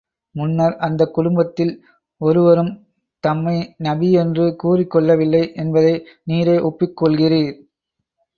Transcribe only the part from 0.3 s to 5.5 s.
முன்னர், அந்தக் குடும்பத்தில் ஒருவரும் தம்மை நபி என்று கூறிக் கொள்ளவில்லை